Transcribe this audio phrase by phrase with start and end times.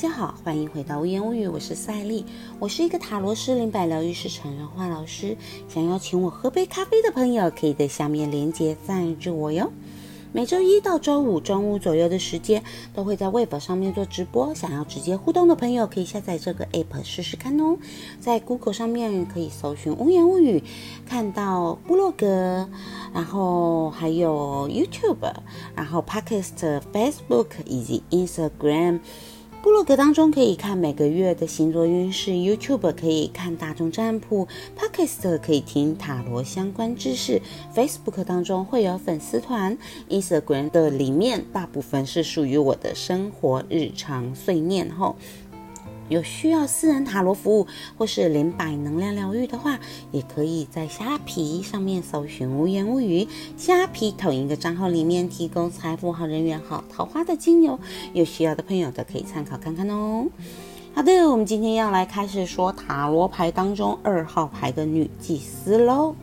[0.00, 2.24] 大家好，欢迎回到无言无语，我是赛丽，
[2.58, 5.36] 我是一个塔罗师、灵摆疗愈师、成人化老师。
[5.68, 9.70] 想要请我喝杯咖啡的朋友，可以在下面连接赞助我哟。
[10.32, 12.64] 每周一到周五中午左右的时间，
[12.94, 14.54] 都会在微博上面做直播。
[14.54, 17.76] 想要直接互动的朋友，可以下载这个 App 试试看哦。
[18.20, 20.64] 在 Google 上面可以搜寻“无言无语”，
[21.04, 22.66] 看到部落格，
[23.12, 25.30] 然后还有 YouTube，
[25.74, 29.00] 然后 Podcast、Facebook 以及 Instagram。
[29.62, 37.42] 部落格当中可以看每个月的星座运势，YouTube 可以看大众占卜，Podcast 可以听塔罗相关知识
[37.74, 39.76] ，Facebook 当中会有粉丝团
[40.08, 45.14] ，Instagram 的里面大部分是属于我的生活日常碎念吼。
[46.10, 49.78] 有需要私人塔罗服务或是灵摆能量疗愈的话，
[50.12, 57.78] 也可以在虾皮上面搜寻“无言无语”，虾皮同一个账号里面提供财富好、人缘好、桃花的精油，
[58.12, 60.26] 有需要的朋友都可以参考看看哦。
[60.92, 66.16] 好的，我们今天要来开始说塔罗牌当中二号牌的女祭司喽。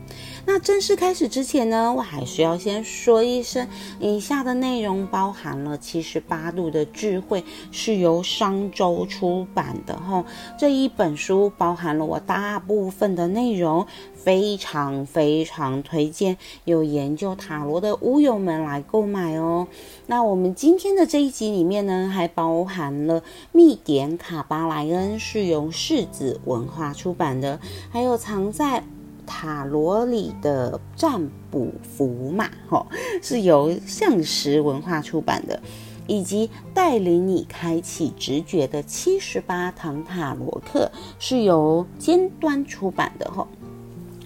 [0.46, 3.68] 那正式开始之前呢，我还是要先说一声，
[4.00, 10.24] 以下的内容包含了七十八度的智慧，是由商周出版的哈。
[10.58, 19.68] 这一本书包含了我大部分的内容，非常非常推荐有研究塔罗的乌友们来购买哦。
[20.06, 27.60] 那我们今天的这一集里面呢，还包含了密典卡巴莱恩，是由世子文化出版的，
[27.92, 28.82] 还有藏在。
[29.28, 32.88] 塔罗里的占卜符码，哈，
[33.22, 35.62] 是由象石文化出版的，
[36.08, 40.90] 以及带领你开启直觉的七十八堂塔罗课，
[41.20, 43.48] 是由尖端出版的，哈。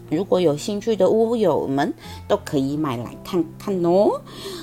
[0.09, 1.93] 如果有兴趣的屋友们，
[2.27, 4.21] 都可以买来看看哦。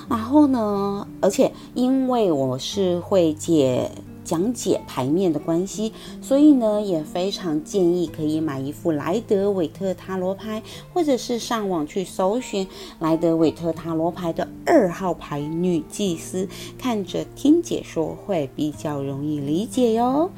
[0.09, 3.91] 然后呢，而且因为我是会解。
[4.29, 5.91] 讲解牌面的关系，
[6.21, 10.63] 所以呢也非常建议可以买一副莱德韦特塔罗牌，
[10.93, 12.69] 或者是上网去搜寻
[12.99, 16.47] 莱德韦特塔罗牌的二号牌女祭司，
[16.77, 20.31] 看着听解说会比较容易理解哟。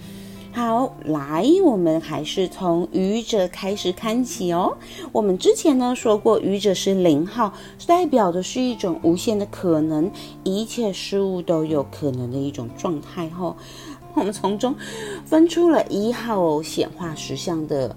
[0.52, 4.76] 好，来，我们还是从愚者开始看起哦。
[5.12, 7.54] 我们之前呢说过，愚者是零号，
[7.86, 10.10] 代表的是一种无限的可能，
[10.42, 13.30] 一切事物都有可能的一种状态。
[13.38, 13.56] 哦，
[14.14, 14.74] 我们从中
[15.24, 17.94] 分出了一号显化实相的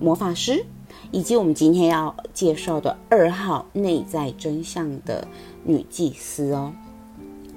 [0.00, 0.64] 魔法师，
[1.10, 5.28] 以及我们今天要介绍的二号内在真相的
[5.62, 6.72] 女祭司哦。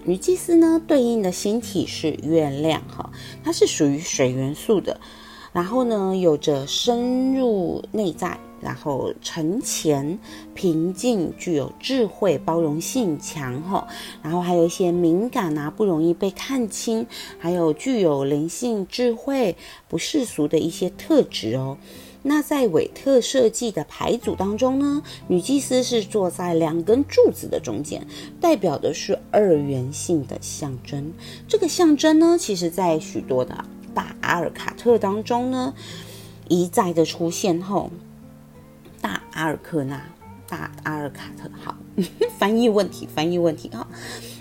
[0.05, 3.09] 女祭司呢，对应的星体是月亮，哈，
[3.43, 4.99] 它是属于水元素的，
[5.53, 10.19] 然后呢，有着深入内在，然后沉潜、
[10.53, 13.87] 平静、具有智慧、包容性强，哈，
[14.21, 17.07] 然后还有一些敏感啊，不容易被看清，
[17.39, 19.55] 还有具有灵性、智慧、
[19.87, 21.77] 不世俗的一些特质哦。
[22.25, 28.07] 那在韦特设计的牌组当中呢，女祭司是坐在两根柱子的中间，
[28.39, 31.11] 代表的是二元性的象征。
[31.49, 35.73] 这个象征呢，其实在许多的大阿尔卡特当中呢，
[36.47, 37.91] 一再的出现后，
[39.01, 40.09] 大阿尔克纳、
[40.47, 41.75] 大阿尔卡特，好，
[42.39, 43.85] 翻译问题，翻译问题哈。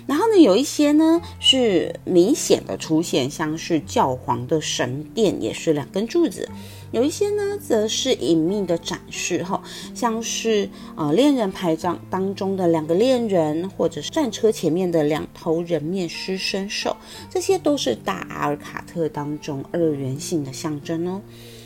[0.07, 6.47] 然后呢，有一些呢是明显的出现，像是教皇的神殿也是两根柱子。
[6.93, 9.59] 有一些呢，则是隐秘的展示哈，
[9.95, 16.95] 像是啊恋人牌张当中的两个恋人，或者是战车前面的两头人面狮身兽，
[17.31, 21.19] 这些都是大阿尔卡特当中二元性的象征哦。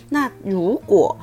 [0.07, 1.17] 那如果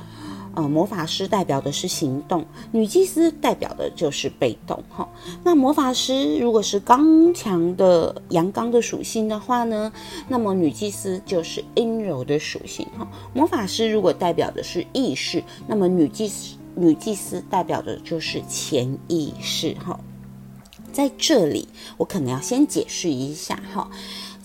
[0.55, 5.07] 呃，魔法师代表的是行动，女祭司代表的就是被动哈。
[5.43, 9.91] 那魔法师如果是刚强的阳刚的属性的话呢，
[10.29, 13.07] 那么女祭司就是阴柔的属性哈。
[13.33, 19.99] 魔法师如果代表的是意识，那么女祭司女祭司代表的就是潜意识哈。
[20.93, 23.89] 在这里，我可能要先解释一下哈。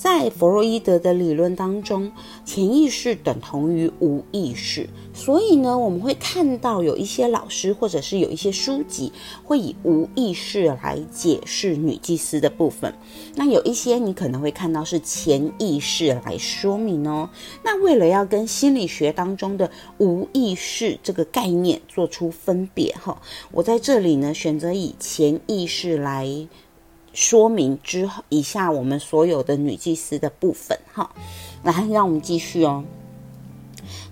[0.00, 2.10] 在弗洛伊德的理论当中，
[2.46, 9.12] 潜意识等同于无意识，所以呢，我们会看到有一些老师或者是有一些书籍
[9.44, 12.94] 会以无意识来解释女祭司的部分。
[13.34, 17.28] 那有一些你可能会看到是潜意识来说明哦。
[17.62, 23.20] 那为了要跟心理学当中的无意识这个概念做出分别哈，
[23.52, 26.48] 我在这里呢选择以潜意识来。
[27.12, 31.10] 说明之后，以下我们所有的女祭司的部分，哈，
[31.62, 32.84] 来让我们继续哦。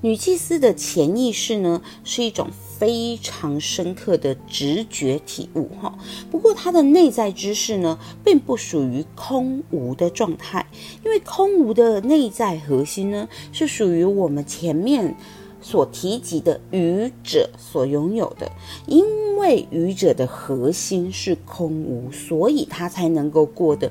[0.00, 2.48] 女祭司的潜意识呢，是一种
[2.78, 5.98] 非常深刻的直觉体悟哈。
[6.30, 10.66] 不过她的内在知识呢，并不属于空无的状态，
[11.04, 15.16] 因为空无的内在核心呢，是属于我们前面
[15.60, 18.50] 所提及的愚者所拥有的。
[18.87, 19.05] 因
[19.37, 23.90] 为愚者的核心是空无，所以他才能够过得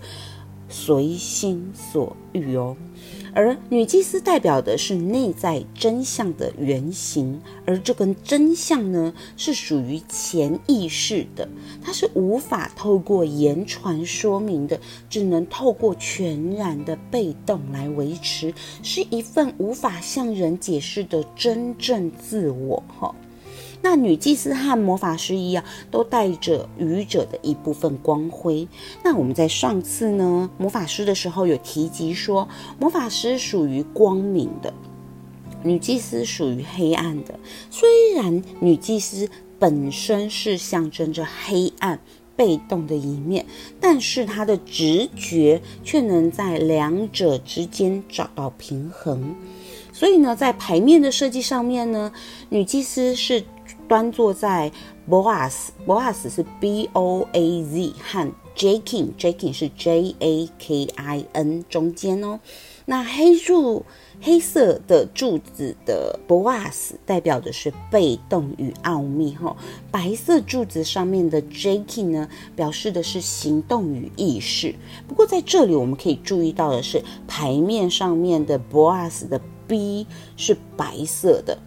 [0.70, 2.76] 随心所欲哦。
[3.34, 11.48] 而女祭司代表的是内在真相的原型，而这根真相呢，是属于潜意识的，
[11.84, 22.82] 它是无法透过言传说明的，只能透过全然的被动来维持，是一份无法向人解释的真正自我。
[23.00, 23.14] 哈。
[23.90, 28.68] 那女祭司和魔法师一样，都带着愚者的一部分光辉。
[29.02, 34.74] 那我们在上次呢魔法师的时候有提及说，魔法师属于光明的，
[35.64, 37.40] 女祭司属于黑暗的。
[37.70, 41.98] 虽然女祭司本身是象征着黑暗、
[42.36, 43.46] 被动的一面，
[43.80, 49.34] 但是她的直觉却能在两者之间找到平衡。
[49.94, 52.12] 所以呢，在牌面的设计上面呢，
[52.50, 53.46] 女祭司是。
[53.88, 54.72] 端坐在
[55.10, 62.40] Boaz，Boaz 是 B O A Z 和 Jakin，Jakin 是 J A K I N 中间哦。
[62.86, 63.86] 那黑柱
[64.22, 69.56] 黑色的柱子的 Boaz 代表的是被动与奥秘哈，
[69.92, 74.74] 白色柱子上面的 Jakin 呢，表示的是行动与意识。
[75.08, 81.58] 不过在这里我们可以注意到的是，牌面上面的 Boaz 的 B 是白色的。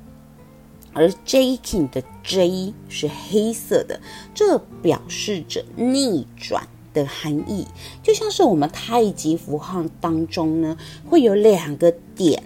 [0.93, 4.01] 而 J King 的 J 是黑色的，
[4.35, 7.67] 这表示着逆转的含义，
[8.03, 10.77] 就像是我们太极符号当中呢，
[11.09, 12.43] 会有两个点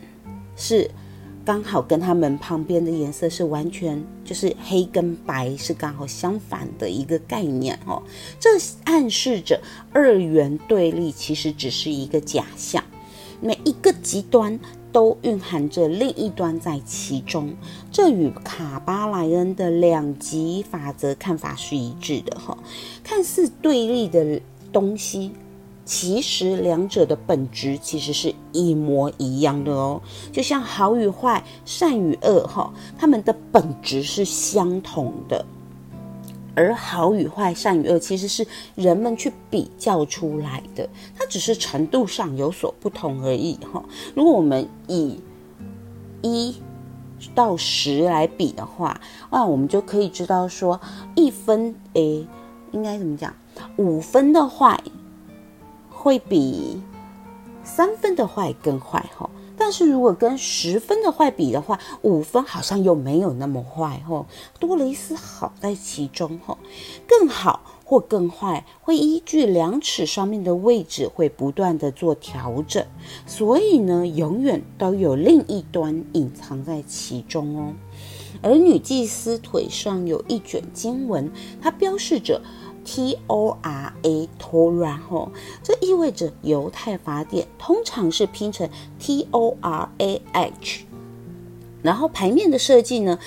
[0.56, 0.91] 是
[1.44, 8.02] 刚好跟它们旁边的颜色是完全就是黑跟白是刚好相反的一个概念哦，
[8.38, 8.50] 这
[8.85, 9.61] 暗示着
[9.93, 12.85] 二元对立其实只是一个假象，
[13.41, 14.61] 每一个极端。
[14.94, 17.52] 都蕴含着另一端在其中，
[17.91, 22.56] 这与卡巴莱恩的两极法则看法是一致的哈。
[23.02, 24.41] 看似对立的
[24.73, 25.32] 东西，
[25.85, 30.00] 其实两者的本质其实是一模一样的哦。
[30.31, 35.44] 就像好与坏、善与恶哈，它们的本质是相同的。
[36.56, 43.59] 而好与坏、善与恶，其实是人们去比较出来的，它只是程度上有所不同而已。
[43.73, 43.85] 哈，
[44.15, 45.21] 如果我们以
[46.23, 46.56] 一
[47.35, 50.81] 到十来比的话，那我们就可以知道说，
[51.15, 52.27] 一分诶，
[52.73, 53.35] 应该怎么讲？
[53.77, 54.79] 五分的坏
[55.91, 56.81] 会比
[57.62, 59.05] 三分的坏更坏。
[59.17, 59.29] 哈。
[59.65, 64.27] 但是如果跟十分的坏比的话，五分好像又没有那么坏吼，
[64.61, 66.59] 多了一丝好在其中吼。
[67.09, 72.85] 更好或更坏会依据量尺上面的位置会不断的做调整，
[73.27, 77.73] 所以呢，永远都有另一端隐藏在其中哦。
[78.43, 81.33] 而女祭司腿上有一卷经文，
[81.63, 82.43] 它标示着。
[82.85, 85.31] T O R A Torah 吼，
[85.63, 90.85] 这意味着犹太法典通常是拼成 T O R A H，
[91.83, 93.19] 然后牌面的设计呢，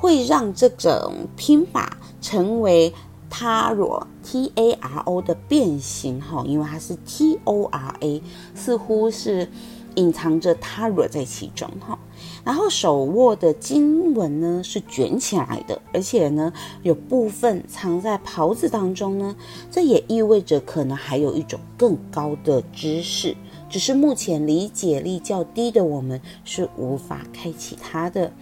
[0.00, 2.92] 会让这种拼法成为
[3.30, 8.22] Taro T A R O 的变形哈，因为它是 T O R A，
[8.54, 9.48] 似乎是
[9.96, 11.98] 隐藏着塔罗在其中哈。
[12.44, 19.36] 然后手握的经文呢是卷起来的，而且呢有部分藏在袍子当中呢，
[19.70, 23.36] 这也意味着可能还有一种更高的知识，
[23.68, 28.32] 只是目前理解力较低的我们是无法开启它的。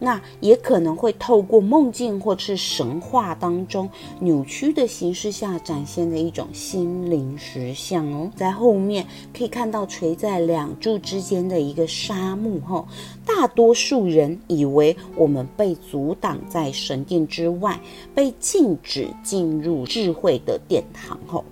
[0.00, 3.90] 那也可能会透过梦境或是神话当中
[4.20, 8.30] 扭曲的形式下展现的一种心灵实相哦。
[8.36, 12.86] 在后面可以看到垂在两柱之间的一个沙漠哈，
[13.26, 17.80] 大多数人以为我们被阻挡在神殿之外，
[18.14, 21.44] 被禁止进入智慧的殿堂后，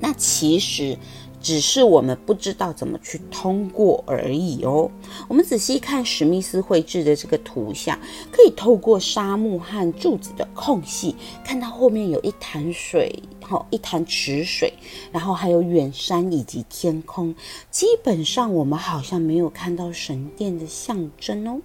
[0.00, 0.98] 那其实。
[1.44, 4.90] 只是我们不知道怎么去通过而已哦。
[5.28, 7.98] 我们仔细看史密斯绘制的这个图像，
[8.32, 14.72] 可以透过沙漠和柱子的空隙，看到后面有一潭水，好一潭池水，
[15.12, 17.34] 然后还有远山以及天空。
[17.70, 21.60] 基本上我们好像没有看到神殿的象征哦。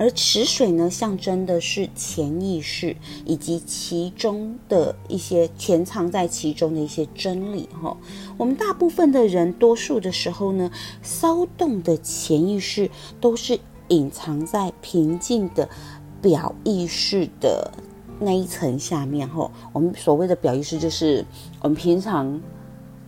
[0.00, 7.94] 而池水呢，象征的是潜意识以及其中的一些潜藏在其中的一些真理哈。
[8.38, 10.70] 我们大部分的人，多数的时候呢，
[11.02, 12.90] 骚动的潜意识
[13.20, 15.68] 都是隐藏在平静的
[16.22, 17.70] 表意识的
[18.18, 19.28] 那一层下面。
[19.28, 21.22] 哈，我们所谓的表意识，就是
[21.60, 22.40] 我们平常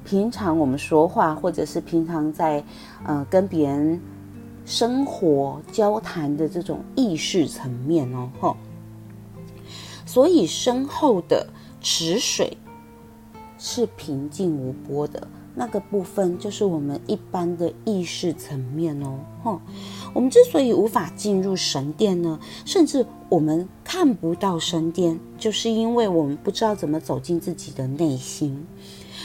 [0.04, 2.62] 平常我们说话，或者是平常在
[3.06, 3.98] 呃跟别人
[4.64, 8.30] 生活交谈的这种意识层面哦。
[8.40, 8.56] 吼，
[10.06, 11.46] 所以身后的
[11.80, 12.56] 池水
[13.58, 15.28] 是平静无波的。
[15.54, 19.60] 那个部分就是我们一般的意识层面哦，哈。
[20.14, 28.66] 我们之所以无法进入神殿呢，甚至我们看不到神殿，就是因为我们不知道怎么走进自己的内心。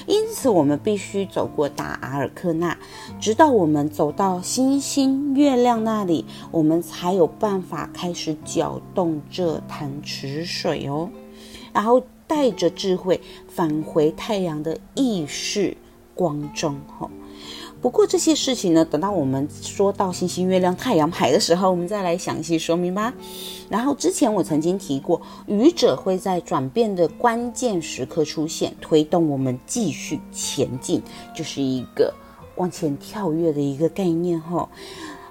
[0.05, 2.77] 因此，我们必须走过达阿尔克纳，
[3.19, 11.09] 直到我们走到星星、月亮那里，我们才有办法开始搅动这潭池水哦。
[11.73, 15.75] 然后带着智慧返回太阳的意识。
[16.17, 17.07] 光中哈，
[17.81, 23.13] 不过这些事情呢，等到我们说到星星、月亮、太阳牌的时候，我们再来详细说明吧。
[23.69, 31.01] 然后之前我曾经提过，愚者会在转变的关键时刻出现，推动我们继续前进，
[31.35, 32.13] 就是一个
[32.55, 34.67] 往前跳跃的一个概念哈。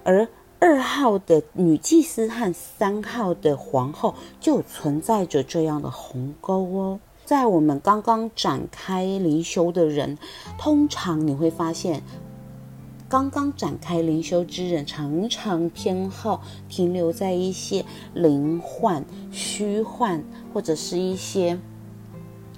[0.04, 0.26] 而
[0.58, 7.00] 二号的女祭司和三号的皇后就存在着这样的鸿沟哦。
[7.24, 10.16] 在我们刚刚展开灵修的人，
[10.58, 12.04] 通常你会发现，
[13.08, 17.84] 刚刚展开灵修之人常常偏好停留在一些
[18.14, 21.56] 灵幻、虚幻，或者是一些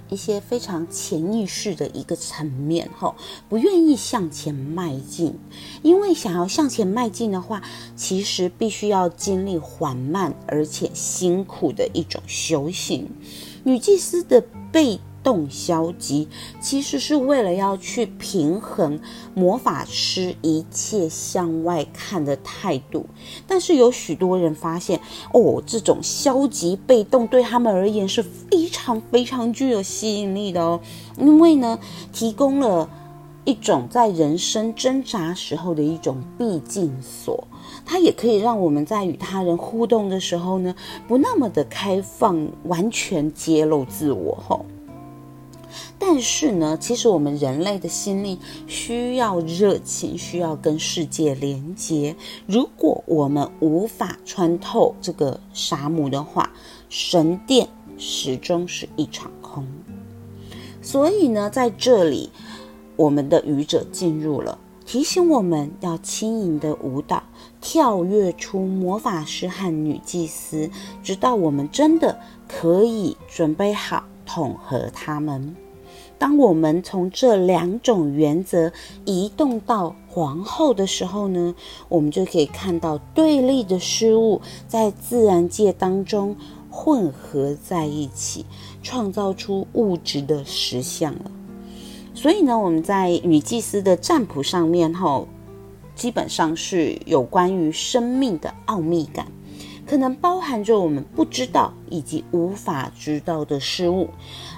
[0.09, 3.15] 一些非常潜意识的一个层面，哈，
[3.47, 5.37] 不愿意向前迈进。
[5.83, 7.61] 因为想要向前迈进的话，
[7.95, 13.07] 其实必须要经历缓慢而且辛苦的一种修行。
[13.63, 16.27] 女祭司的背动消极，
[16.59, 18.99] 其实是为了要去平衡
[19.35, 23.05] 魔法师一切向外看的态度。
[23.45, 24.99] 但是有许多人发现，
[25.31, 30.79] 哦，这种消极被动对他们而言是非常非常具有吸引力的哦，
[31.19, 31.77] 因为呢，
[32.11, 32.89] 提供了
[33.45, 37.47] 一种在人生挣扎时候的一种必进所。
[37.85, 40.73] 它也可以让我们在与他人互动的时候呢，
[41.07, 44.65] 不那么的开放，完全揭露自我吼。
[45.99, 52.15] 但是呢，其实我们人类的心灵需要热情，需要跟世界连接。
[52.47, 56.51] 如果我们无法穿透这个沙漠的话，
[56.87, 59.67] 神殿始终是一场空。
[60.81, 62.31] 所以呢，在这里，
[62.95, 64.57] 我们的愚者进入了。
[64.85, 67.21] 提醒我们要轻盈的舞蹈，
[67.61, 70.67] 跳跃出魔法师和女祭司，
[71.03, 75.55] 直到我们真的可以准备好统合他们。
[76.19, 78.71] 当我们从这两种原则
[79.05, 81.55] 移动到皇后的时候呢，
[81.87, 86.35] 我们就可以看到对立的事物在自然界当中
[86.69, 88.45] 混合在一起，
[88.83, 91.31] 创造出物质的实相了。
[92.13, 95.25] 所以呢，我们在女祭司的占卜上面，哈，
[95.95, 99.25] 基本上是有关于生命的奥秘感，
[99.89, 104.07] 可能包含着我们不知道以及无法知道的事物，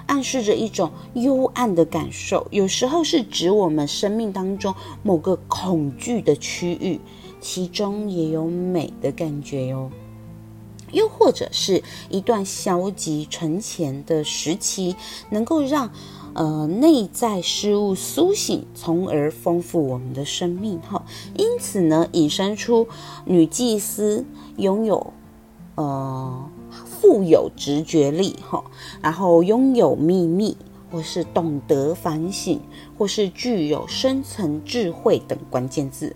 [0.04, 2.46] 暗示着一种幽暗的感受。
[2.50, 7.00] 有时候是指我们生命当中某个恐惧的区域，
[7.40, 9.90] 其中也有美的感觉哟。
[10.90, 14.94] 又或者是一段消极沉潜的时期，
[15.30, 15.90] 能够让。
[16.34, 21.04] 呃，内在事物苏醒，从而丰富我们的生命哈。
[21.36, 22.88] 因此呢，引申出
[23.26, 24.24] 女祭司
[24.56, 25.12] 拥有
[25.74, 26.50] 呃
[26.84, 28.62] 富有直觉力哈，
[29.00, 30.56] 然后拥有秘密，
[30.90, 32.60] 或是懂得反省，
[32.96, 36.14] 或是具有深层智慧等关键字。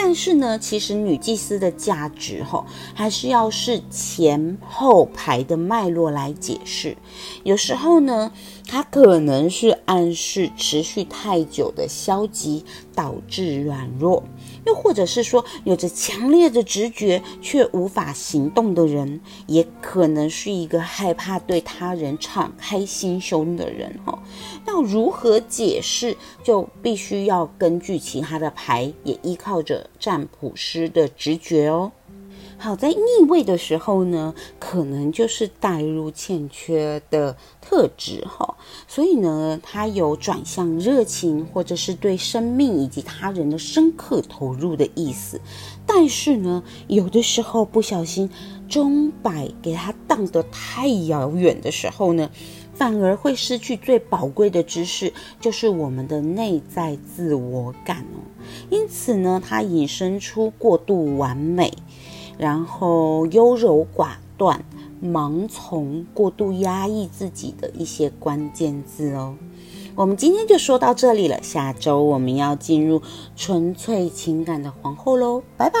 [0.00, 2.64] 但是呢，其实女祭司的价值哈，
[2.94, 6.96] 还是要是前后排的脉络来解释。
[7.42, 8.30] 有时候呢，
[8.68, 12.64] 它可能是暗示持续太久的消极
[12.94, 14.22] 导致软弱。
[14.66, 23.98] 又或者是说，有着强烈的直觉却无法行动的人，也可能是一个害怕对他人敞开心胸的人。
[24.04, 24.18] 哈，
[24.66, 31.90] 要如何解释，就必须要根据其他的牌，也依靠着占卜师的直觉哦。
[32.60, 38.56] 好在逆位的时候呢，可能就是带入欠缺的特质哈，
[38.88, 45.40] 所以呢，它有转向热情或者是对生命以及他人的深刻投入的意思。
[45.86, 48.28] 但是呢，有的时候不小心
[48.68, 52.28] 钟摆给它荡得太遥远的时候呢，
[52.74, 58.18] 反而会失去最宝贵的知识，就是我们的内在自我感哦。
[58.68, 61.72] 因此呢，它引申出过度完美。
[62.38, 64.64] 然后优柔寡断、
[65.02, 69.34] 盲从、过度压抑自己的一些关键字哦。
[69.94, 73.02] 我们今天就说到这里了，下周我们要进入
[73.34, 75.78] 纯粹情感的皇后喽，拜拜。